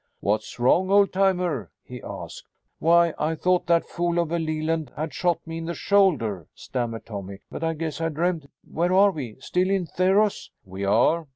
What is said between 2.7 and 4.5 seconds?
"Why I thought that fool of a